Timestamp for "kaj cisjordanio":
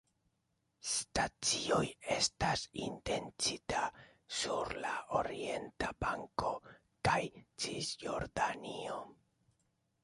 7.11-9.01